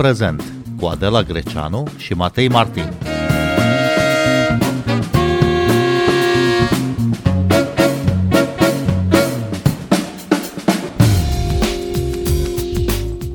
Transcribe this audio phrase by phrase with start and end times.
[0.00, 0.42] prezent
[0.78, 2.92] cu Adela Greceanu și Matei Martin.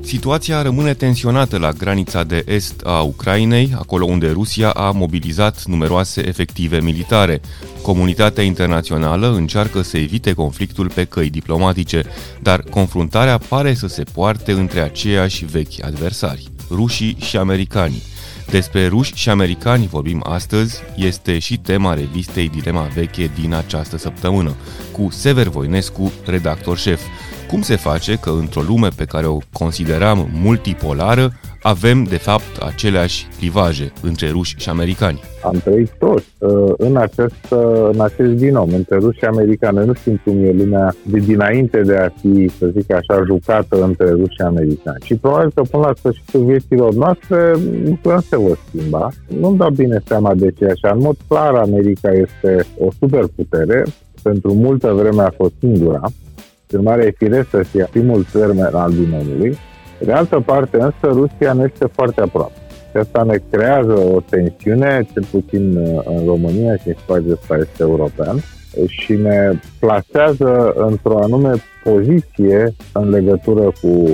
[0.01, 6.27] Situația rămâne tensionată la granița de est a Ucrainei, acolo unde Rusia a mobilizat numeroase
[6.27, 7.41] efective militare.
[7.81, 12.03] Comunitatea internațională încearcă să evite conflictul pe căi diplomatice,
[12.41, 18.03] dar confruntarea pare să se poarte între aceiași vechi adversari, rușii și americanii.
[18.49, 24.55] Despre ruși și americani vorbim astăzi, este și tema revistei Dilema Veche din această săptămână,
[24.91, 27.01] cu Sever Voinescu, redactor șef.
[27.47, 31.31] Cum se face că într-o lume pe care o consideram multipolară,
[31.61, 35.21] avem de fapt aceleași clivaje între ruși și americani?
[35.43, 39.85] Am trăit toți uh, în acest, uh, în acest binom între ruși și americani.
[39.85, 44.09] Nu știm cum e lumea de dinainte de a fi, să zic așa, jucată între
[44.09, 45.03] ruși și americani.
[45.03, 47.51] Și probabil că până la sfârșitul vieților noastre
[47.85, 49.09] lucrurile se vor schimba.
[49.39, 50.95] Nu-mi dau bine seama de ce așa.
[50.95, 53.85] În mod clar, America este o superputere.
[54.21, 56.01] Pentru multă vreme a fost singura
[56.34, 56.34] prin
[56.73, 59.57] urmare, e firesc să fie primul termen al binomului.
[59.99, 62.53] De altă parte, însă, Rusia ne este foarte aproape.
[62.91, 67.57] Și asta ne creează o tensiune, cel puțin uh, în România și în spațiul ăsta
[67.57, 68.43] este european,
[68.87, 71.51] și ne plasează într-o anume
[71.83, 74.05] poziție în legătură cu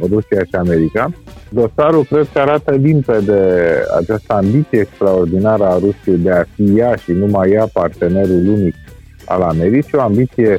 [0.00, 1.12] Rusia și America.
[1.50, 3.62] Dosarul cred că arată limpede
[4.00, 8.74] această ambiție extraordinară a Rusiei de a fi ea și numai ea partenerul unic
[9.24, 10.58] al Americii, o ambiție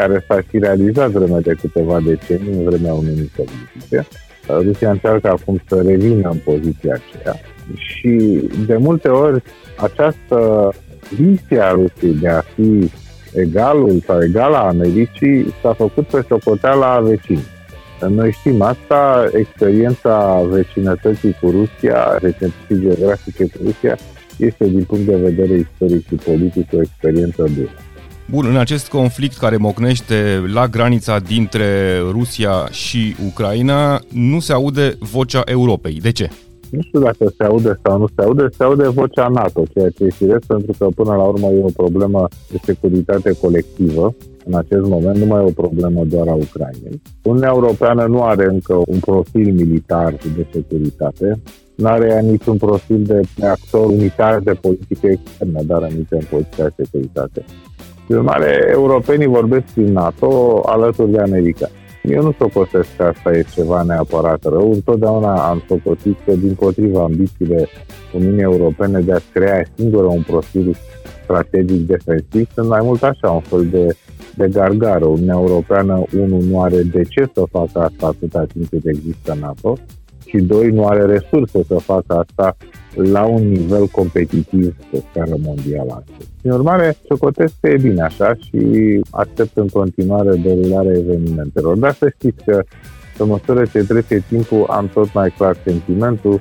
[0.00, 4.08] care s-a și realizat vreme de câteva decenii, în vremea Uniunii Sovietice.
[4.48, 7.34] Rusia încearcă acum să revină în poziția aceea
[7.74, 9.42] și de multe ori
[9.76, 10.68] această
[11.16, 12.90] visie a Rusiei de a fi
[13.34, 17.58] egalul sau egala Americii s-a făcut pe socoteala vecinii.
[18.08, 23.98] Noi știm asta, experiența vecinătății cu Rusia, recenții geografice cu Rusia,
[24.36, 27.89] este din punct de vedere istoric și politic o experiență dură.
[28.30, 34.96] Bun, în acest conflict care mocnește la granița dintre Rusia și Ucraina, nu se aude
[34.98, 36.00] vocea Europei.
[36.00, 36.30] De ce?
[36.70, 40.04] Nu știu dacă se aude sau nu se aude, se aude vocea NATO, ceea ce
[40.04, 44.14] e firesc pentru că până la urmă e o problemă de securitate colectivă.
[44.44, 47.02] În acest moment nu mai e o problemă doar a Ucrainei.
[47.22, 51.40] Uniunea Europeană nu are încă un profil militar de securitate,
[51.74, 56.72] nu are niciun profil de actor unitar de politică externă, dar nici în politica de
[56.76, 57.44] securitate.
[58.10, 61.68] Prin urmare, europenii vorbesc prin NATO alături de America.
[62.02, 64.72] Eu nu socotesc că asta e ceva neapărat rău.
[64.72, 67.68] Întotdeauna am socotit că, din potriva ambițiile
[68.14, 70.76] Uniunii Europene de a crea singură un profil
[71.22, 73.96] strategic defensiv, sunt mai mult așa, un fel de,
[74.34, 75.04] de gargară.
[75.04, 79.78] Uniunea Europeană, unul, nu are de ce să facă asta atâta timp cât există NATO
[80.30, 82.56] și doi, nu are resurse să facă asta
[82.94, 86.04] la un nivel competitiv pe scară mondială.
[86.42, 91.76] În urmare, socotesc că e bine așa și aștept în continuare derularea evenimentelor.
[91.76, 92.62] Dar să știți că
[93.16, 96.40] pe măsură ce trece timpul, am tot mai clar sentimentul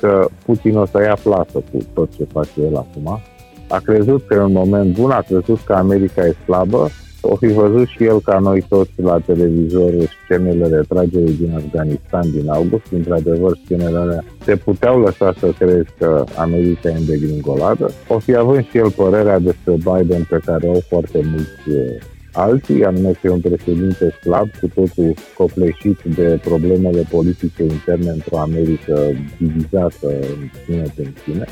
[0.00, 3.20] că Putin o să ia plasă cu tot ce face el acum.
[3.68, 6.88] A crezut că e un moment bun, a crezut că America e slabă,
[7.28, 9.92] o fi văzut și el ca noi toți la televizor
[10.24, 12.86] scenele retragerii din Afganistan din august.
[12.90, 17.90] Într-adevăr, scenele alea te puteau lăsa să crezi că America e în degringoladă.
[18.08, 22.84] O fi având și el părerea despre Biden pe care au foarte mulți eh, alții,
[22.84, 28.98] anume că e un președinte slab, cu totul copleșit de problemele politice interne într-o Americă
[29.38, 31.44] divizată în sine pe sine.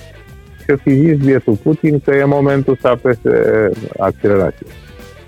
[0.63, 4.67] Și o fi zis bietul Putin că e momentul să apese accelerație.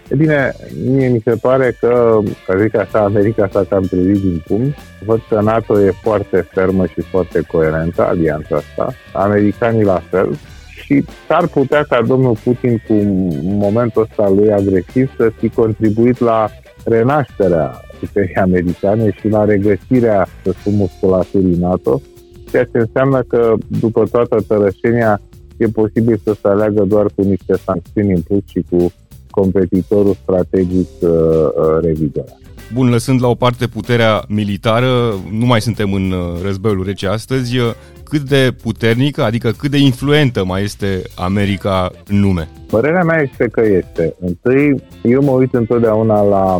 [0.08, 4.42] E bine, mie mi se pare că, ca zic așa, America s-a cam trezit din
[4.46, 4.74] pumn.
[5.04, 8.94] Văd că NATO e foarte fermă și foarte coerentă, alianța asta.
[9.12, 10.38] Americanii la fel.
[10.84, 12.94] Și s-ar putea ca domnul Putin, cu
[13.42, 16.48] momentul ăsta lui agresiv, să fi contribuit la
[16.84, 22.00] renașterea puterii americane și la regăsirea, să spun, musculaturii NATO,
[22.50, 25.20] ceea ce înseamnă că, după toată tărășenia,
[25.56, 28.92] e posibil să se aleagă doar cu niște sancțiuni în plus și cu
[29.40, 32.38] competitorul strategic uh, uh, revigorat.
[32.74, 34.90] Bun, lăsând la o parte puterea militară,
[35.30, 37.56] nu mai suntem în uh, războiul rece astăzi,
[38.04, 42.48] cât de puternică, adică cât de influentă mai este America în lume?
[42.66, 44.14] Părerea mea este că este.
[44.20, 46.58] Întâi, eu mă uit întotdeauna la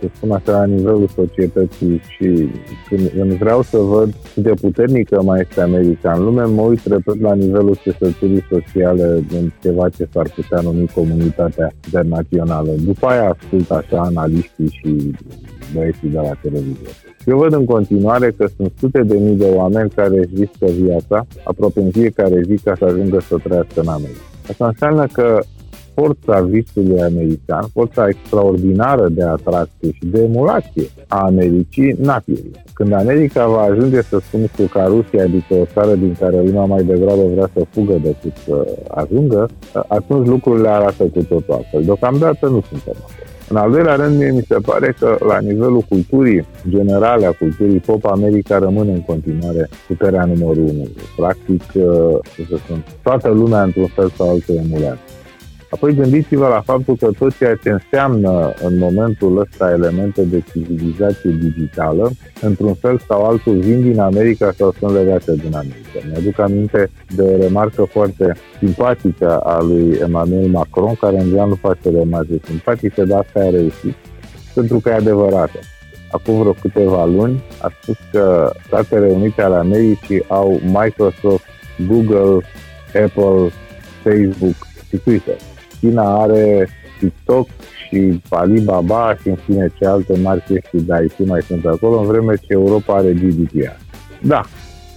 [0.00, 2.48] să spun așa, la nivelul societății și
[2.88, 6.84] când, când vreau să văd cât de puternică mai este America în lume, mă uit,
[6.86, 12.70] repet, la nivelul țesăturii sociale în ceva ce s-ar putea numi comunitatea internațională.
[12.84, 15.14] După aia ascult așa analiștii și
[15.74, 16.92] băieții de la televizor.
[17.26, 21.26] Eu văd în continuare că sunt sute de mii de oameni care își riscă viața
[21.44, 24.20] aproape în fiecare zi ca să ajungă să trăiască în America.
[24.48, 25.40] Asta înseamnă că
[25.98, 32.56] forța visului american, forța extraordinară de atracție și de emulație a Americii n-a pierit.
[32.72, 36.82] Când America va ajunge să spună ca Rusia, adică o țară din care lumea mai
[36.82, 39.48] degrabă vrea să fugă decât să ajungă,
[39.88, 41.82] atunci lucrurile arată cu totul altfel.
[41.84, 43.26] Deocamdată nu suntem acolo.
[43.50, 47.78] În al doilea rând, mie mi se pare că la nivelul culturii generale, a culturii
[47.78, 50.88] pop, America rămâne în continuare puterea numărul unu.
[51.16, 52.18] Practic, uh,
[53.02, 54.98] toată lumea într-un fel sau altul emulează.
[55.70, 61.30] Apoi gândiți-vă la faptul că tot ceea ce înseamnă în momentul ăsta elemente de civilizație
[61.30, 62.10] digitală,
[62.40, 65.98] într-un fel sau altul vin din America sau sunt legate din America.
[66.10, 71.54] Mi-aduc aminte de o remarcă foarte simpatică a lui Emmanuel Macron, care în general nu
[71.54, 73.94] face remarce simpatice, dar asta a reușit,
[74.54, 75.58] pentru că e adevărată.
[76.10, 81.44] Acum vreo câteva luni a spus că Statele Unite ale Americii au Microsoft,
[81.88, 82.46] Google,
[83.04, 83.52] Apple,
[84.02, 84.54] Facebook
[84.88, 85.36] și Twitter.
[85.80, 87.46] China are TikTok
[87.88, 92.06] și Alibaba și în fine ce alte mari chestii de IT mai sunt acolo, în
[92.06, 93.76] vreme ce Europa are GDPR.
[94.22, 94.42] Da,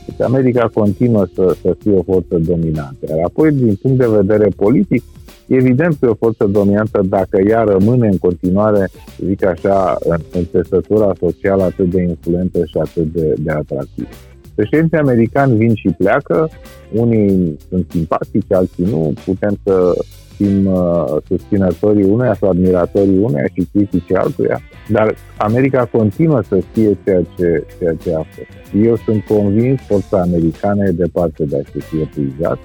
[0.06, 3.06] deci America continuă să, să fie o forță dominantă.
[3.10, 5.04] Iar apoi, din punct de vedere politic,
[5.48, 8.90] evident că e o forță dominantă dacă ea rămâne în continuare,
[9.26, 14.08] zic așa, în, în țesătura socială atât de influentă și atât de, de atractivă.
[14.56, 16.50] Președinții americani vin și pleacă,
[16.92, 19.94] unii sunt simpatici, alții nu, putem să
[20.38, 26.98] fim uh, susținătorii uneia sau admiratorii uneia și critici altuia, dar America continuă să fie
[27.04, 28.84] ceea ce, ceea ce a fost.
[28.86, 32.58] Eu sunt convins, forța americană e departe de a se fie epuizat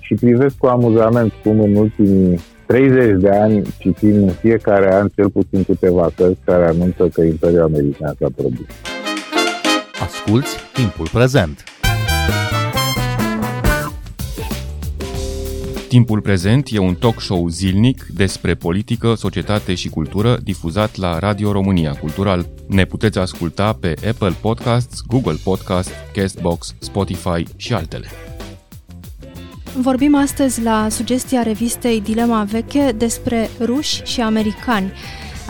[0.00, 5.30] și privesc cu amuzament cum în ultimii 30 de ani citim în fiecare an cel
[5.30, 8.66] puțin câteva cărți care anunță că Imperiul American s-a produs.
[10.00, 11.79] Asculți timpul prezent!
[15.90, 21.52] Timpul prezent e un talk show zilnic despre politică, societate și cultură difuzat la Radio
[21.52, 22.46] România Cultural.
[22.66, 28.06] Ne puteți asculta pe Apple Podcasts, Google Podcasts, Castbox, Spotify și altele.
[29.76, 34.92] Vorbim astăzi la sugestia revistei Dilema Veche despre ruși și americani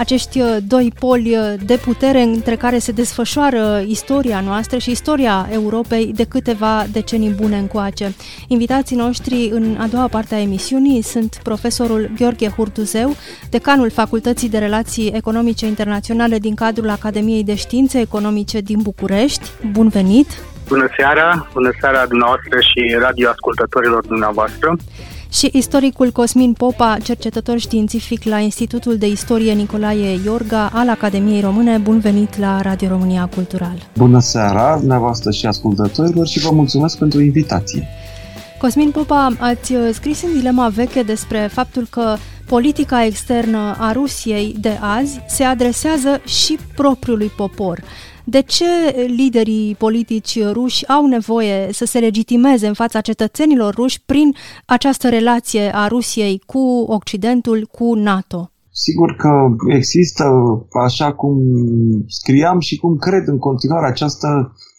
[0.01, 5.49] acești uh, doi poli uh, de putere între care se desfășoară istoria noastră și istoria
[5.53, 8.15] Europei de câteva decenii bune încoace.
[8.49, 13.17] Invitații noștri în a doua parte a emisiunii sunt profesorul Gheorghe Hurtuzeu,
[13.51, 19.51] decanul Facultății de Relații Economice Internaționale din cadrul Academiei de Științe Economice din București.
[19.73, 20.29] Bun venit!
[20.69, 21.49] Bună seara!
[21.53, 24.77] Bună seara dumneavoastră și radioascultătorilor dumneavoastră!
[25.33, 31.79] Și istoricul Cosmin Popa, cercetător științific la Institutul de Istorie Nicolae Iorga al Academiei Române.
[31.79, 33.89] Bun venit la Radio România Cultural!
[33.97, 37.89] Bună seara, dumneavoastră și ascultătorilor și vă mulțumesc pentru invitație!
[38.59, 42.17] Cosmin Popa, ați uh, scris în dilema veche despre faptul că
[42.47, 47.83] politica externă a Rusiei de azi se adresează și propriului popor.
[48.35, 48.71] De ce
[49.07, 54.29] liderii politici ruși au nevoie să se legitimeze în fața cetățenilor ruși prin
[54.67, 56.65] această relație a Rusiei cu
[56.97, 58.51] Occidentul, cu NATO?
[58.85, 59.33] Sigur că
[59.79, 60.25] există,
[60.87, 61.37] așa cum
[62.07, 64.29] scriam și cum cred în continuare, această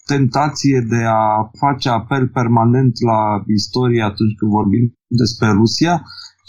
[0.05, 3.22] tentație de a face apel permanent la
[3.60, 5.96] istorie atunci când vorbim despre Rusia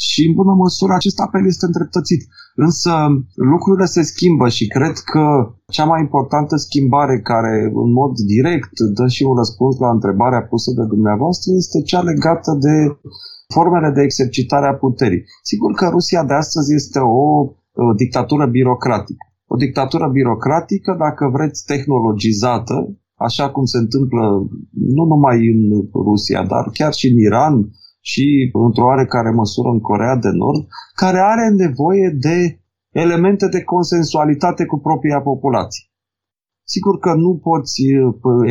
[0.08, 2.22] și în bună măsură acest apel este îndreptățit.
[2.54, 2.92] Însă
[3.34, 5.24] lucrurile se schimbă și cred că
[5.66, 7.54] cea mai importantă schimbare care
[7.84, 12.50] în mod direct dă și un răspuns la întrebarea pusă de dumneavoastră este cea legată
[12.66, 12.74] de
[13.54, 15.22] formele de exercitare a puterii.
[15.42, 17.26] Sigur că Rusia de astăzi este o,
[17.88, 19.24] o dictatură birocratică.
[19.46, 22.76] O dictatură birocratică, dacă vreți, tehnologizată,
[23.26, 24.22] așa cum se întâmplă
[24.96, 25.62] nu numai în
[26.08, 27.54] Rusia, dar chiar și în Iran,
[28.10, 28.24] și
[28.66, 30.62] într-o oarecare măsură în Corea de Nord,
[30.94, 32.38] care are nevoie de
[33.04, 35.84] elemente de consensualitate cu propria populație.
[36.64, 37.82] Sigur că nu poți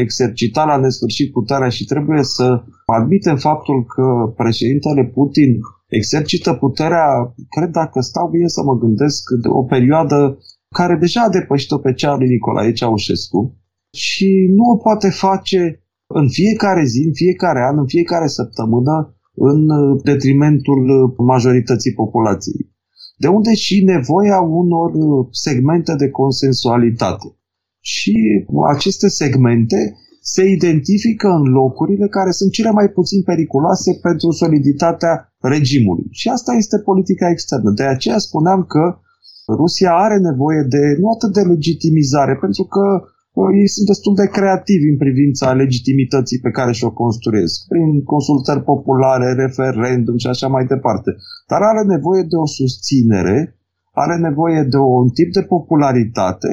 [0.03, 5.51] exercita la nesfârșit puterea și trebuie să admitem faptul că președintele Putin
[5.87, 7.07] exercită puterea,
[7.49, 10.37] cred dacă stau bine să mă gândesc, de o perioadă
[10.75, 13.57] care deja a depășit-o pe cea lui Nicolae Ceaușescu
[13.93, 19.15] și nu o poate face în fiecare zi, în fiecare an, în fiecare săptămână,
[19.49, 22.61] în uh, detrimentul uh, majorității populației.
[23.17, 27.27] De unde și nevoia unor uh, segmente de consensualitate.
[27.79, 28.15] Și
[28.73, 36.07] aceste segmente se identifică în locurile care sunt cele mai puțin periculoase pentru soliditatea regimului.
[36.11, 37.69] Și asta este politica externă.
[37.71, 38.83] De aceea spuneam că
[39.61, 42.85] Rusia are nevoie de, nu atât de legitimizare, pentru că
[43.59, 49.27] ei sunt destul de creativi în privința legitimității pe care și-o construiesc, prin consultări populare,
[49.43, 51.09] referendum și așa mai departe.
[51.51, 53.37] Dar are nevoie de o susținere,
[53.91, 56.49] are nevoie de un tip de popularitate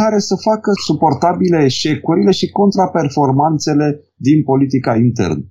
[0.00, 3.86] care să facă suportabile eșecurile și contraperformanțele
[4.16, 5.44] din politica internă.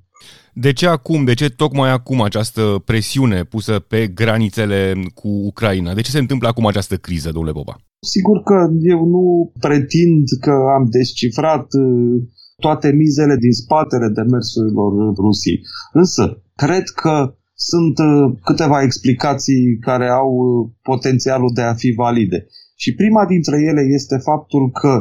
[0.53, 5.93] De ce acum, de ce tocmai acum această presiune pusă pe granițele cu Ucraina?
[5.93, 7.75] De ce se întâmplă acum această criză, domnule Boba?
[8.03, 12.23] Sigur că eu nu pretind că am descifrat uh,
[12.55, 15.59] toate mizele din spatele demersurilor Rusiei.
[15.93, 22.47] Însă, cred că sunt uh, câteva explicații care au uh, potențialul de a fi valide.
[22.75, 24.93] Și prima dintre ele este faptul că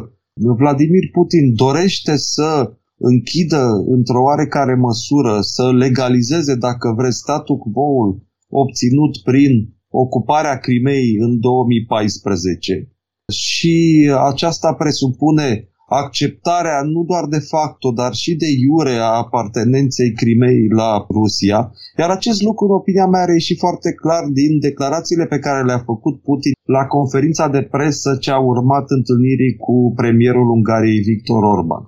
[0.59, 9.19] Vladimir Putin dorește să închidă într-o oarecare măsură, să legalizeze, dacă vreți, statul quo-ul obținut
[9.25, 12.88] prin ocuparea Crimei în 2014.
[13.32, 20.68] Și aceasta presupune acceptarea nu doar de facto, dar și de iure a apartenenței Crimei
[20.80, 21.73] la Rusia.
[21.99, 25.82] Iar acest lucru, în opinia mea, a ieșit foarte clar din declarațiile pe care le-a
[25.90, 31.82] făcut Putin la conferința de presă ce a urmat întâlnirii cu premierul Ungariei Victor Orban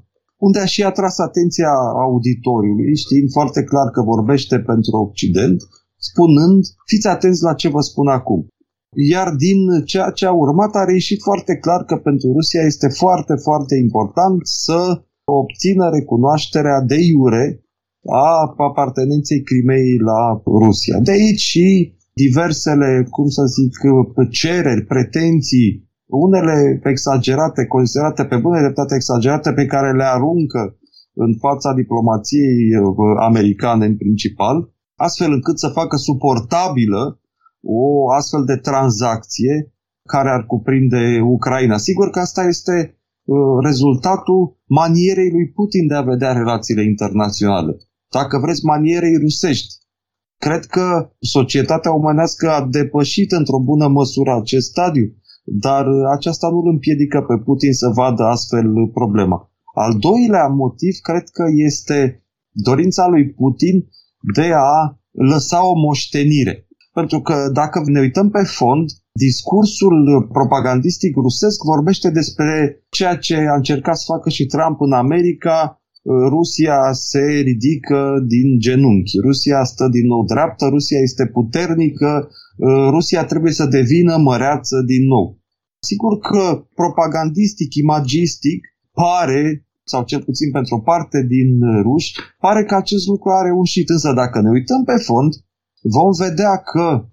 [0.46, 1.72] unde a și atras atenția
[2.06, 5.58] auditoriului, știind foarte clar că vorbește pentru Occident,
[6.10, 8.40] spunând, fiți atenți la ce vă spun acum.
[9.12, 13.34] Iar din ceea ce a urmat a reieșit foarte clar că pentru Rusia este foarte,
[13.46, 14.80] foarte important să
[15.24, 17.64] obțină recunoașterea de iure
[18.24, 20.98] a apartenenței Crimei la Rusia.
[20.98, 23.72] De aici și diversele, cum să zic,
[24.30, 30.76] cereri, pretenții unele exagerate, considerate pe bună dreptate exagerate, pe care le aruncă
[31.14, 34.71] în fața diplomației uh, americane în principal,
[35.06, 37.20] astfel încât să facă suportabilă
[37.62, 39.54] o astfel de tranzacție
[40.08, 41.76] care ar cuprinde Ucraina.
[41.76, 42.76] Sigur că asta este
[43.24, 47.76] uh, rezultatul manierei lui Putin de a vedea relațiile internaționale.
[48.10, 49.74] Dacă vreți, manierei rusești.
[50.36, 55.06] Cred că societatea omenească a depășit într-o bună măsură acest stadiu
[55.44, 59.50] dar aceasta nu îl împiedică pe Putin să vadă astfel problema.
[59.74, 63.88] Al doilea motiv cred că este dorința lui Putin
[64.34, 66.66] de a lăsa o moștenire.
[66.92, 73.54] Pentru că dacă ne uităm pe fond, discursul propagandistic rusesc vorbește despre ceea ce a
[73.54, 75.76] încercat să facă și Trump în America,
[76.28, 83.24] Rusia se ridică din genunchi, Rusia stă din nou dreaptă, Rusia este puternică, Uh, Rusia
[83.24, 85.40] trebuie să devină măreață din nou.
[85.78, 88.60] Sigur că propagandistic, imagistic,
[88.92, 93.88] pare, sau cel puțin pentru o parte din ruși, pare că acest lucru are reușit.
[93.88, 95.32] Însă dacă ne uităm pe fond,
[95.82, 97.06] vom vedea că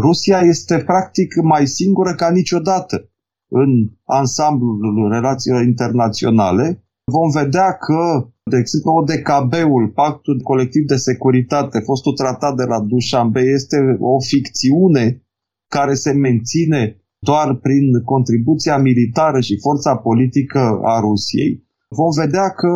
[0.00, 3.10] Rusia este practic mai singură ca niciodată
[3.48, 3.70] în
[4.04, 6.84] ansamblul relațiilor internaționale.
[7.12, 13.40] Vom vedea că de exemplu, ODKB-ul, Pactul Colectiv de Securitate, fostul tratat de la Dușanbe,
[13.40, 15.26] este o ficțiune
[15.68, 21.63] care se menține doar prin contribuția militară și forța politică a Rusiei.
[22.00, 22.72] Vom vedea că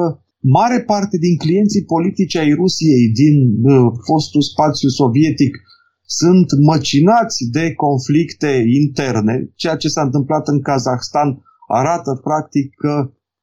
[0.58, 5.52] mare parte din clienții politici ai Rusiei din uh, fostul spațiu sovietic
[6.06, 9.34] sunt măcinați de conflicte interne.
[9.54, 11.28] Ceea ce s-a întâmplat în Kazahstan
[11.68, 12.94] arată practic că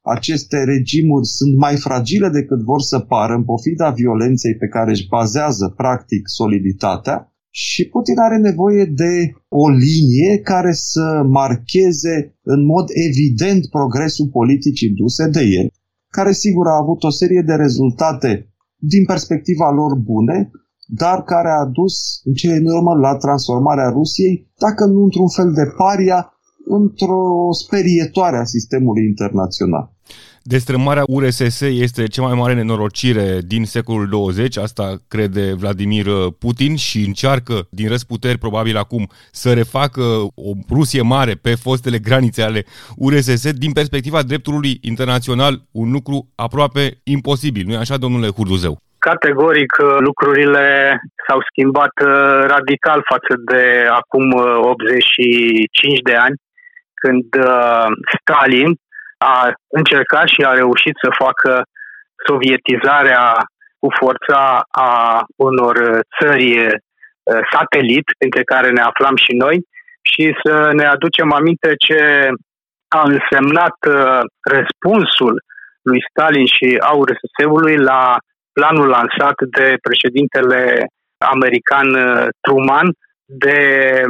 [0.02, 5.08] aceste regimuri sunt mai fragile decât vor să pară în pofida violenței pe care își
[5.08, 9.14] bazează practic soliditatea și Putin are nevoie de
[9.48, 15.68] o linie care să marcheze în mod evident progresul politicii duse de el,
[16.10, 18.32] care sigur a avut o serie de rezultate
[18.78, 20.52] din perspectiva lor bune,
[20.88, 25.52] dar care a dus în cele în urmă la transformarea Rusiei, dacă nu într-un fel
[25.54, 26.34] de paria,
[26.66, 29.95] într-o sperietoare a sistemului internațional.
[30.48, 36.06] Destrămarea URSS este cea mai mare nenorocire din secolul 20, asta crede Vladimir
[36.40, 40.02] Putin și încearcă din răsputeri probabil acum să refacă
[40.48, 42.64] o Rusie mare pe fostele granițe ale
[42.96, 48.78] URSS din perspectiva dreptului internațional, un lucru aproape imposibil, nu-i așa, domnule Hurduzeu?
[48.98, 50.66] Categoric, lucrurile
[51.28, 52.10] s-au schimbat uh,
[52.56, 53.64] radical față de
[54.02, 54.26] acum
[54.62, 56.36] 85 uh, de ani,
[57.02, 57.88] când uh,
[58.18, 58.72] Stalin
[59.18, 61.64] a încercat și a reușit să facă
[62.28, 63.34] sovietizarea
[63.80, 65.76] cu forța a unor
[66.20, 66.74] țări uh,
[67.52, 69.58] satelit, între care ne aflam și noi,
[70.12, 72.30] și să ne aducem aminte ce
[72.88, 74.22] a însemnat uh,
[74.56, 75.44] răspunsul
[75.82, 78.18] lui Stalin și a URSS-ului la
[78.54, 80.86] planul lansat de președintele
[81.18, 82.88] american uh, Truman
[83.26, 83.60] de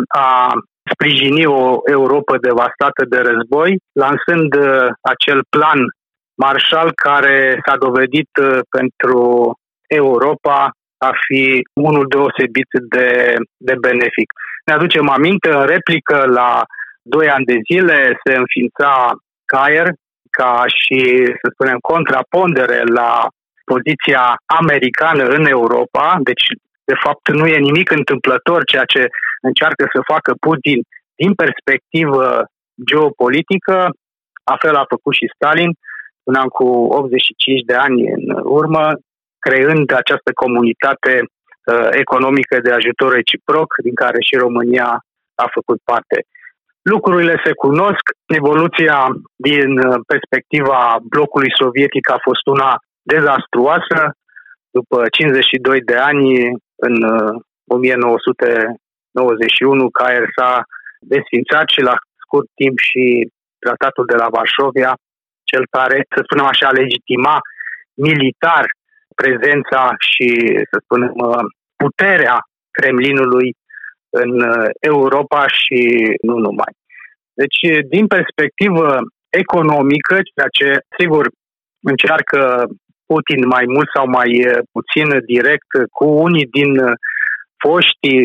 [0.07, 0.53] a
[0.93, 5.79] sprijini o Europa devastată de război, lansând uh, acel plan
[6.43, 9.21] Marshall care s-a dovedit uh, pentru
[9.87, 14.29] Europa a fi unul deosebit de, de benefic.
[14.65, 16.63] Ne aducem aminte, în replică la
[17.01, 19.11] doi ani de zile se înființa
[19.45, 19.87] CAIR
[20.37, 23.27] ca și, să spunem, contrapondere la
[23.71, 26.45] poziția americană în Europa, deci
[26.89, 29.01] de fapt nu e nimic întâmplător ceea ce
[29.41, 30.79] încearcă să facă Putin
[31.15, 32.45] din perspectivă
[32.89, 33.77] geopolitică,
[34.43, 35.71] a fel a făcut și Stalin,
[36.29, 38.23] un an cu 85 de ani în
[38.59, 38.83] urmă,
[39.39, 44.89] creând această comunitate uh, economică de ajutor reciproc, din care și România
[45.43, 46.17] a făcut parte.
[46.93, 48.03] Lucrurile se cunosc,
[48.39, 48.97] evoluția
[49.35, 50.79] din uh, perspectiva
[51.13, 52.71] blocului sovietic a fost una
[53.13, 53.97] dezastruoasă.
[54.77, 56.27] După 52 de ani,
[56.75, 56.95] în
[57.67, 60.63] 1991, uh, CAER s-a
[60.99, 63.29] desfințat și la scurt timp și
[63.59, 64.93] tratatul de la Varșovia,
[65.43, 67.37] cel care, să spunem așa, legitima
[67.93, 68.65] militar
[69.21, 70.29] prezența și,
[70.71, 71.45] să spunem, uh,
[71.83, 72.37] puterea
[72.77, 73.49] Kremlinului
[74.21, 75.81] în uh, Europa și
[76.21, 76.73] nu numai.
[77.41, 77.59] Deci,
[77.93, 78.87] din perspectivă
[79.29, 81.23] economică, ceea ce, sigur,
[81.91, 82.39] încearcă
[83.11, 86.71] Putin mai mult sau mai uh, puțin direct cu unii din
[87.63, 88.21] foștii,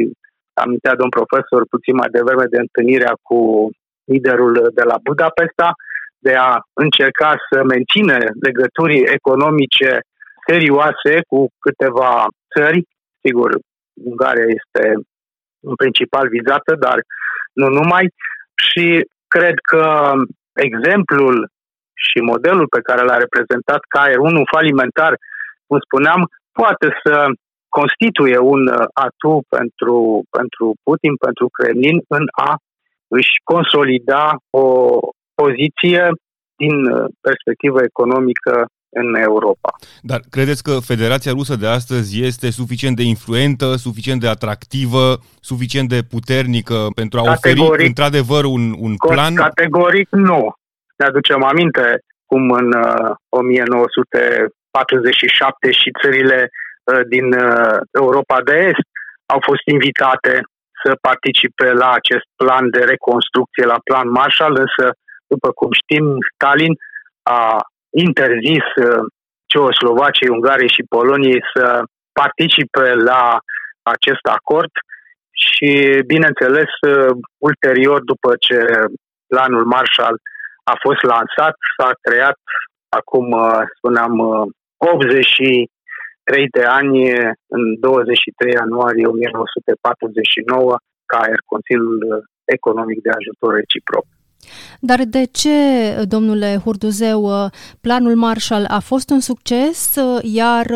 [0.63, 3.39] am de un profesor puțin mai devreme de întâlnirea cu
[4.13, 5.69] liderul de la Budapesta,
[6.27, 6.53] de a
[6.85, 9.91] încerca să mențină legături economice
[10.47, 12.81] serioase cu câteva țări.
[13.25, 13.51] Sigur,
[14.05, 14.85] Ungaria este
[15.69, 16.99] în principal vizată, dar
[17.53, 18.05] nu numai.
[18.69, 18.87] Și
[19.29, 20.13] cred că
[20.69, 21.49] exemplul
[22.09, 25.13] și modelul pe care l-a reprezentat ca unul falimentar,
[25.67, 26.21] cum spuneam,
[26.61, 27.15] poate să
[27.79, 28.63] constituie un
[29.07, 29.97] atu pentru,
[30.37, 32.51] pentru Putin, pentru Kremlin, în a
[33.19, 34.67] își consolida o
[35.43, 36.03] poziție
[36.63, 36.75] din
[37.27, 38.55] perspectivă economică
[38.93, 39.71] în Europa.
[40.01, 45.89] Dar credeți că Federația Rusă de astăzi este suficient de influentă, suficient de atractivă, suficient
[45.89, 49.35] de puternică pentru a categoric, oferi într-adevăr un, un plan?
[49.35, 50.53] Categoric nu.
[51.01, 51.87] Ne aducem aminte
[52.31, 58.89] cum în uh, 1947 și țările uh, din uh, Europa de Est
[59.35, 60.33] au fost invitate
[60.83, 64.85] să participe la acest plan de reconstrucție, la plan Marshall, însă,
[65.33, 66.75] după cum știm, Stalin
[67.23, 67.43] a
[68.07, 69.03] interzis uh,
[69.51, 71.65] Ceoslovaciei, Ungariei și Poloniei să
[72.13, 73.23] participe la
[73.95, 74.73] acest acord
[75.45, 75.71] și,
[76.13, 77.13] bineînțeles, uh,
[77.49, 78.59] ulterior, după ce
[79.33, 80.17] planul Marshall
[80.73, 82.39] a fost lansat, s-a creat,
[83.01, 84.15] acum uh, spuneam,
[84.77, 86.97] 83 de ani,
[87.57, 91.21] în 23 ianuarie 1949, ca
[91.53, 92.25] Consiliul
[92.57, 94.07] Economic de Ajutor Reciproc.
[94.81, 95.51] Dar de ce,
[96.09, 100.67] domnule Hurduzeu, planul Marshall a fost un succes, iar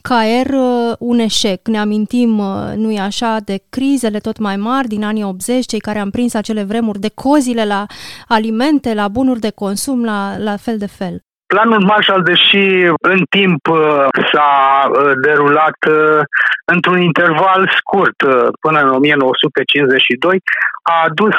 [0.00, 0.54] KR
[0.98, 1.68] un eșec?
[1.68, 2.42] Ne amintim,
[2.76, 6.62] nu-i așa, de crizele tot mai mari din anii 80, cei care am prins acele
[6.62, 7.86] vremuri de cozile la
[8.28, 11.22] alimente, la bunuri de consum, la, la fel de fel.
[11.54, 12.64] Planul Marshall, deși
[13.12, 14.52] în timp uh, s-a
[14.88, 16.20] uh, derulat uh,
[16.64, 18.16] într-un interval scurt,
[18.60, 20.40] până în 1952,
[20.82, 21.36] a adus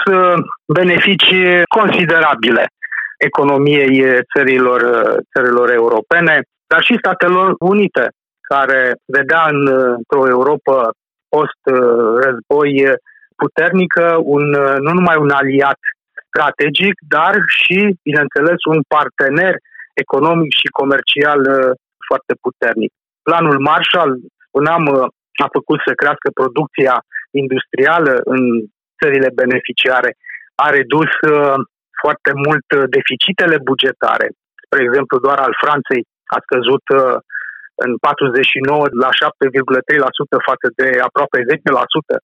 [0.73, 2.65] beneficii considerabile
[3.17, 4.82] economiei țărilor,
[5.34, 8.08] țărilor europene, dar și Statelor Unite,
[8.49, 10.89] care vedea în, într-o Europa
[11.30, 12.71] post-război
[13.36, 14.45] puternică un,
[14.86, 15.80] nu numai un aliat
[16.28, 19.56] strategic, dar și, bineînțeles, un partener
[20.03, 21.71] economic și comercial uh,
[22.08, 22.91] foarte puternic.
[23.27, 24.12] Planul Marshall,
[24.47, 25.08] spuneam, uh,
[25.45, 26.95] a făcut să crească producția
[27.43, 28.41] industrială în
[28.99, 30.12] țările beneficiare,
[30.65, 31.58] a redus uh,
[32.01, 34.27] foarte mult deficitele bugetare.
[34.65, 36.01] Spre exemplu, doar al Franței
[36.36, 36.86] a scăzut
[37.86, 42.15] în 49 la 7,3% față de aproape 10%.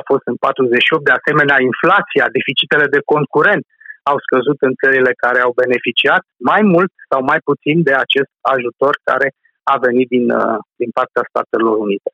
[0.00, 1.04] A fost în 48.
[1.08, 3.64] De asemenea, inflația, deficitele de concurent
[4.10, 8.94] au scăzut în țările care au beneficiat mai mult sau mai puțin de acest ajutor
[9.10, 9.28] care
[9.72, 12.10] a venit din, uh, din partea Statelor Unite.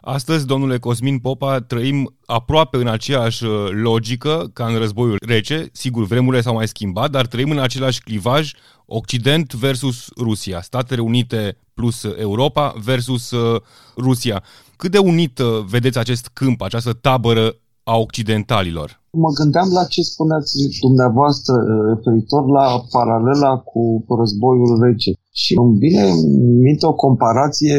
[0.00, 5.68] Astăzi, domnule Cosmin Popa, trăim aproape în aceeași uh, logică ca în războiul rece.
[5.72, 8.52] Sigur, vremurile s-au mai schimbat, dar trăim în același clivaj
[8.86, 13.60] Occident versus Rusia, Statele Unite plus Europa versus uh,
[13.96, 14.42] Rusia.
[14.76, 15.38] Cât de unit
[15.70, 17.54] vedeți acest câmp, această tabără
[17.92, 18.88] a occidentalilor?
[19.24, 20.52] Mă gândeam la ce spuneați
[20.86, 23.82] dumneavoastră uh, referitor la paralela cu
[24.20, 25.10] războiul rece.
[25.42, 26.20] Și îmi vine în
[26.66, 27.76] minte o comparație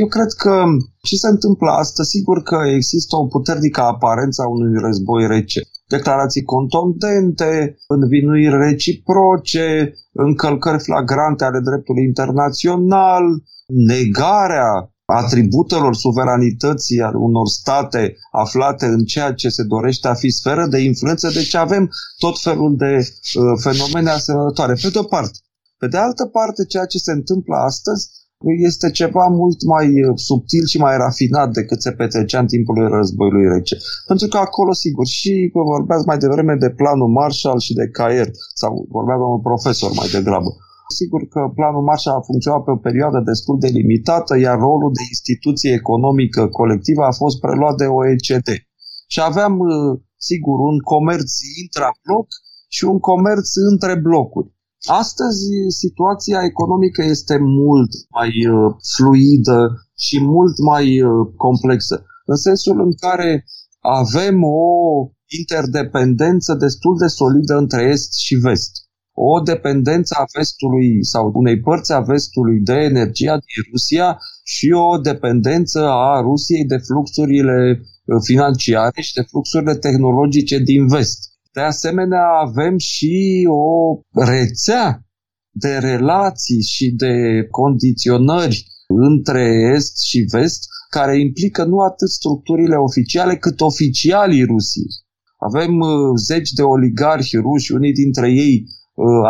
[0.00, 0.54] Eu cred că
[1.02, 5.60] ce se întâmplă astăzi, sigur că există o puternică aparență a unui război rece.
[5.88, 13.24] Declarații contundente, învinuiri reciproce, încălcări flagrante ale dreptului internațional,
[13.92, 20.66] negarea atributelor suveranității a unor state aflate în ceea ce se dorește a fi sferă
[20.66, 24.74] de influență, deci avem tot felul de uh, fenomene asemănătoare.
[24.82, 25.38] Pe de o parte.
[25.78, 28.08] Pe de altă parte, ceea ce se întâmplă astăzi
[28.68, 33.48] este ceva mult mai uh, subtil și mai rafinat decât se petrecea în timpul războiului
[33.54, 33.76] rece.
[34.06, 38.86] Pentru că acolo, sigur, și vorbeați mai devreme de planul Marshall și de Caier, sau
[38.90, 40.50] vorbea domnul profesor mai degrabă.
[40.88, 45.04] Sigur că planul Marshall a funcționat pe o perioadă destul de limitată, iar rolul de
[45.08, 48.48] instituție economică colectivă a fost preluat de OECD.
[49.12, 52.26] Și aveam, uh, sigur, un comerț intra-bloc
[52.68, 54.52] și un comerț între blocuri.
[54.86, 59.60] Astăzi situația economică este mult mai uh, fluidă
[59.96, 63.44] și mult mai uh, complexă, în sensul în care
[63.80, 64.62] avem o
[65.40, 68.83] interdependență destul de solidă între Est și Vest.
[69.16, 74.98] O dependență a vestului sau unei părți a vestului de energia din Rusia și o
[74.98, 81.18] dependență a Rusiei de fluxurile uh, financiare și de fluxurile tehnologice din vest.
[81.52, 85.06] De asemenea, avem și o rețea
[85.50, 87.14] de relații și de
[87.50, 94.92] condiționări între Est și Vest, care implică nu atât structurile oficiale, cât oficialii Rusiei.
[95.38, 98.83] Avem uh, zeci de oligarhi ruși, unii dintre ei uh,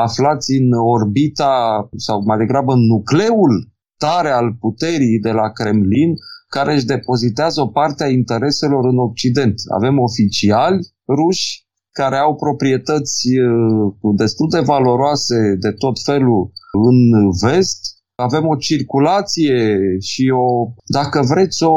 [0.06, 6.14] aflați în orbita, sau mai degrabă în nucleul tare al puterii de la Kremlin,
[6.48, 9.54] care își depozitează o parte a intereselor în Occident.
[9.78, 10.78] Avem oficiali
[11.18, 16.52] ruși care au proprietăți uh, destul de valoroase de tot felul
[16.88, 16.98] în
[17.42, 17.80] vest,
[18.16, 21.74] avem o circulație și o, dacă vreți, o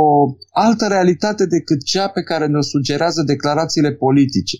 [0.52, 4.58] altă realitate decât cea pe care ne-o sugerează declarațiile politice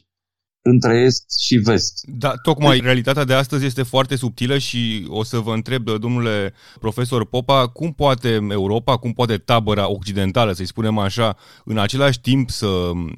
[0.72, 2.06] între est și vest.
[2.06, 7.26] Da, tocmai realitatea de astăzi este foarte subtilă și o să vă întreb, domnule profesor
[7.26, 12.68] Popa, cum poate Europa, cum poate tabăra occidentală, să-i spunem așa, în același timp să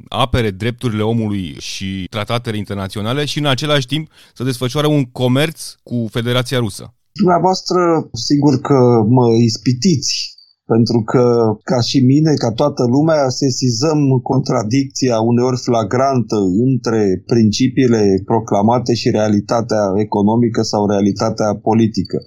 [0.08, 6.08] apere drepturile omului și tratatele internaționale și în același timp să desfășoare un comerț cu
[6.12, 6.94] Federația Rusă?
[7.12, 10.39] Dumneavoastră, sigur că mă ispitiți
[10.74, 11.26] pentru că,
[11.72, 14.00] ca și mine, ca toată lumea, sesizăm
[14.32, 17.02] contradicția uneori flagrantă între
[17.32, 22.18] principiile proclamate și realitatea economică sau realitatea politică.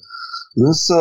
[0.68, 0.98] Însă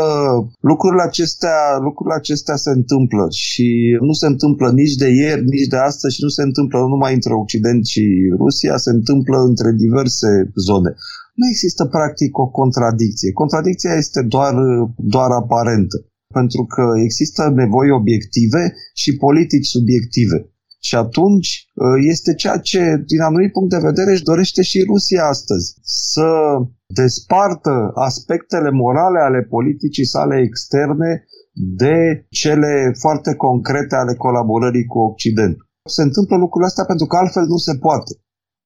[0.70, 3.70] lucrurile acestea, lucrurile acestea se întâmplă și
[4.08, 7.34] nu se întâmplă nici de ieri, nici de astăzi și nu se întâmplă numai între
[7.44, 8.04] Occident și
[8.42, 10.30] Rusia, se întâmplă între diverse
[10.68, 10.92] zone.
[11.40, 13.32] Nu există practic o contradicție.
[13.42, 14.54] Contradicția este doar,
[15.16, 15.98] doar aparentă
[16.32, 20.38] pentru că există nevoi obiective și politici subiective.
[20.88, 21.50] Și atunci
[21.86, 25.68] ă, este ceea ce, din anumit punct de vedere, își dorește și Rusia astăzi.
[26.14, 26.30] Să
[26.86, 31.26] despartă aspectele morale ale politicii sale externe
[31.84, 35.70] de cele foarte concrete ale colaborării cu Occidentul.
[35.90, 38.12] Se întâmplă lucrurile astea pentru că altfel nu se poate.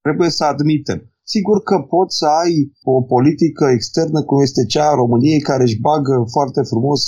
[0.01, 0.99] Trebuie să admitem.
[1.33, 2.53] Sigur că poți să ai
[2.93, 7.01] o politică externă cum este cea a României care își bagă foarte frumos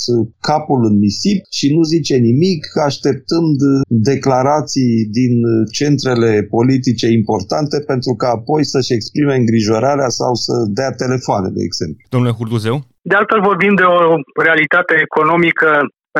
[0.50, 3.56] capul în nisip și nu zice nimic, așteptând
[4.12, 5.34] declarații din
[5.78, 12.02] centrele politice importante pentru că apoi să-și exprime îngrijorarea sau să dea telefoane, de exemplu.
[12.14, 12.76] Domnule Hurduzeu?
[13.10, 13.98] De altfel vorbim de o
[14.46, 15.70] realitate economică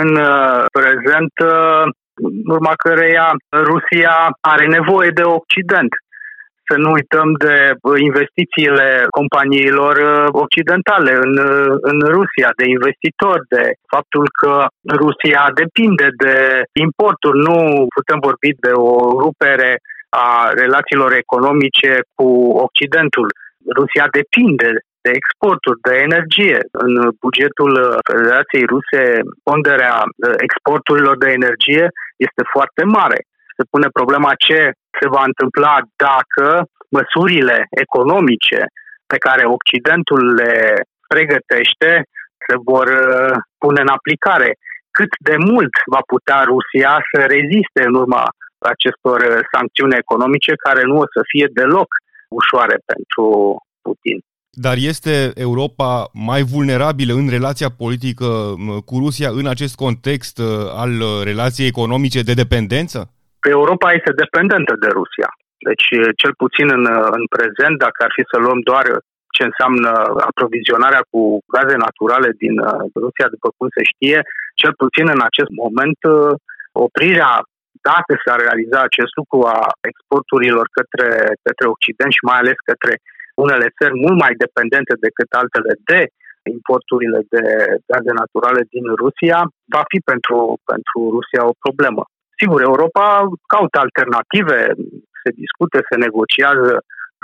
[0.02, 1.84] în uh, prezent, uh,
[2.28, 3.26] în urma căreia
[3.70, 4.14] Rusia
[4.52, 5.92] are nevoie de Occident
[6.68, 13.42] să nu uităm de uh, investițiile companiilor uh, occidentale în, uh, în Rusia, de investitori,
[13.54, 13.62] de
[13.94, 14.54] faptul că
[15.02, 16.34] Rusia depinde de
[16.86, 17.38] importuri.
[17.48, 17.56] Nu
[17.96, 18.92] putem vorbi de o
[19.24, 19.70] rupere
[20.26, 20.28] a
[20.62, 22.28] relațiilor economice cu
[22.66, 23.28] Occidentul.
[23.80, 24.68] Rusia depinde
[25.04, 26.58] de exporturi, de energie.
[26.84, 26.92] În
[27.24, 27.72] bugetul
[28.10, 29.02] Federației Ruse,
[29.48, 29.96] ponderea
[30.46, 31.84] exporturilor de energie
[32.26, 33.18] este foarte mare.
[33.56, 34.58] Se pune problema ce
[34.98, 35.74] se va întâmpla
[36.06, 36.46] dacă
[36.96, 38.60] măsurile economice
[39.12, 40.54] pe care Occidentul le
[41.12, 41.90] pregătește
[42.46, 44.50] se vor uh, pune în aplicare.
[44.98, 48.24] Cât de mult va putea Rusia să reziste în urma
[48.74, 51.90] acestor uh, sancțiuni economice care nu o să fie deloc
[52.40, 53.24] ușoare pentru
[53.86, 54.18] Putin.
[54.50, 55.90] Dar este Europa
[56.30, 58.28] mai vulnerabilă în relația politică
[58.88, 60.46] cu Rusia în acest context uh,
[60.82, 60.92] al
[61.24, 62.98] relației economice de dependență?
[63.56, 65.30] Europa este dependentă de Rusia.
[65.68, 65.86] Deci,
[66.20, 66.84] cel puțin în,
[67.18, 68.86] în prezent, dacă ar fi să luăm doar
[69.36, 69.90] ce înseamnă
[70.30, 71.20] aprovizionarea cu
[71.54, 72.68] gaze naturale din uh,
[73.04, 74.18] Rusia, după cum se știe,
[74.60, 76.32] cel puțin în acest moment uh,
[76.86, 77.32] oprirea
[77.90, 81.08] dacă s-ar realiza acest lucru a exporturilor către,
[81.46, 82.92] către Occident și mai ales către
[83.44, 86.00] unele țări mult mai dependente decât altele de
[86.56, 87.44] importurile de
[87.90, 89.38] gaze naturale din Rusia,
[89.74, 90.38] va fi pentru,
[90.70, 92.02] pentru Rusia o problemă.
[92.40, 93.04] Sigur, Europa
[93.54, 94.58] caută alternative,
[95.22, 96.72] se discute, se negociază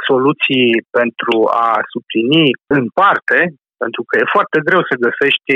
[0.09, 2.47] soluții pentru a suplini
[2.77, 3.39] în parte,
[3.83, 5.53] pentru că e foarte greu să găsești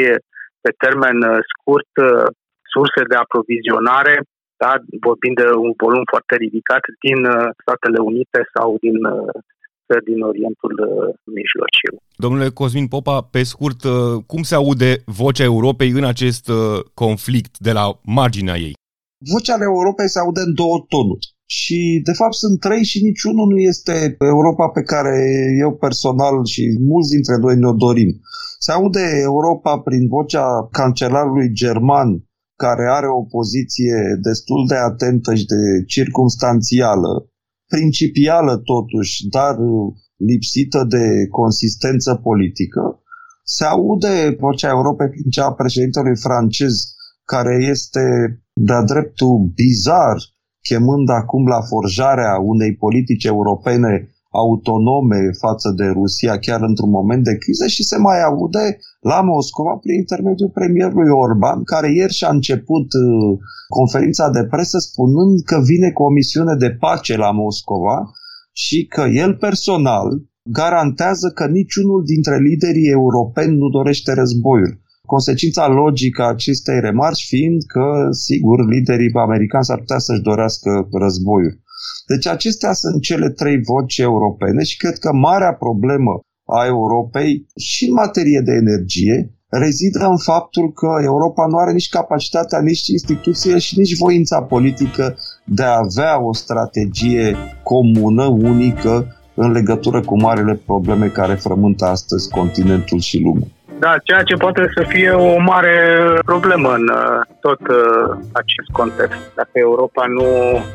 [0.62, 1.18] pe termen
[1.52, 1.92] scurt
[2.74, 4.14] surse de aprovizionare,
[4.62, 4.72] da,
[5.06, 7.18] vorbind de un volum foarte ridicat din
[7.62, 8.98] Statele Unite sau din
[9.86, 10.74] țări din Orientul
[11.36, 11.92] Mijlociu.
[12.24, 13.80] Domnule Cosmin Popa, pe scurt,
[14.26, 14.90] cum se aude
[15.20, 16.46] vocea Europei în acest
[16.94, 17.84] conflict de la
[18.18, 18.74] marginea ei?
[19.26, 21.26] Vocea Europei se aude în două tonuri.
[21.46, 25.16] Și, de fapt, sunt trei și niciunul nu este Europa pe care
[25.58, 28.20] eu personal și mulți dintre noi ne-o dorim.
[28.58, 32.08] Se aude Europa prin vocea cancelarului german,
[32.56, 37.12] care are o poziție destul de atentă și de circumstanțială,
[37.74, 39.56] principială totuși, dar
[40.16, 43.02] lipsită de consistență politică.
[43.44, 46.74] Se aude vocea Europei prin cea a președintelui francez,
[47.32, 48.04] care este
[48.68, 50.16] de-a dreptul bizar,
[50.68, 53.92] chemând acum la forjarea unei politici europene
[54.42, 58.64] autonome față de Rusia, chiar într-un moment de criză și se mai aude
[59.12, 63.38] la Moscova prin intermediul premierului Orban, care ieri și-a început uh,
[63.78, 67.98] conferința de presă spunând că vine cu o misiune de pace la Moscova
[68.64, 70.06] și că el personal
[70.60, 74.74] garantează că niciunul dintre liderii europeni nu dorește războiul.
[75.14, 77.86] Consecința logică a acestei remarci fiind că,
[78.26, 80.70] sigur, liderii americani s-ar putea să-și dorească
[81.04, 81.54] războiul.
[82.10, 86.12] Deci acestea sunt cele trei voci europene și cred că marea problemă
[86.58, 89.16] a Europei și în materie de energie
[89.48, 95.16] rezidă în faptul că Europa nu are nici capacitatea, nici instituțiile și nici voința politică
[95.44, 98.94] de a avea o strategie comună, unică,
[99.34, 103.48] în legătură cu marile probleme care frământă astăzi continentul și lumea.
[103.78, 109.18] Da, ceea ce poate să fie o mare problemă în uh, tot uh, acest context,
[109.34, 110.24] dacă Europa nu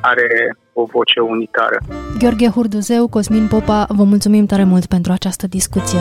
[0.01, 1.77] are o voce unitară.
[2.19, 5.99] Gheorghe Hurduzeu, Cosmin Popa, vă mulțumim tare mult pentru această discuție.